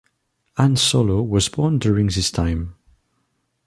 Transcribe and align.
Han 0.57 0.77
Solo 0.77 1.21
was 1.21 1.47
born 1.47 1.77
during 1.77 2.07
this 2.07 2.31
time. 2.31 2.73